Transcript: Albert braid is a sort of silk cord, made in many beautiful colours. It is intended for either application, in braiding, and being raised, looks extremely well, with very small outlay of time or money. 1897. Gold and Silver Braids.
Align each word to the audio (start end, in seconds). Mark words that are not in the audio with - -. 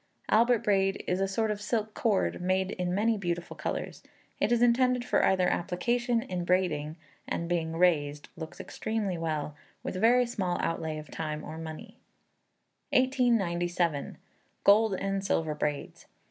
Albert 0.29 0.63
braid 0.63 1.03
is 1.07 1.21
a 1.21 1.27
sort 1.27 1.51
of 1.51 1.61
silk 1.61 1.93
cord, 1.93 2.41
made 2.41 2.71
in 2.71 2.91
many 2.91 3.19
beautiful 3.19 3.55
colours. 3.55 4.01
It 4.39 4.51
is 4.51 4.59
intended 4.63 5.05
for 5.05 5.23
either 5.23 5.47
application, 5.47 6.23
in 6.23 6.43
braiding, 6.43 6.95
and 7.27 7.47
being 7.47 7.75
raised, 7.75 8.27
looks 8.35 8.59
extremely 8.59 9.19
well, 9.19 9.55
with 9.83 9.97
very 10.01 10.25
small 10.25 10.57
outlay 10.59 10.97
of 10.97 11.11
time 11.11 11.43
or 11.43 11.59
money. 11.59 11.99
1897. 12.89 14.17
Gold 14.63 14.95
and 14.95 15.23
Silver 15.23 15.53
Braids. 15.53 16.07